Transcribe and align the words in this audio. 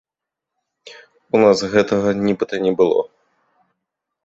У 1.35 1.43
нас 1.43 1.57
гэтага 1.75 2.09
нібыта 2.25 2.55
не 2.65 2.73
было. 2.83 3.01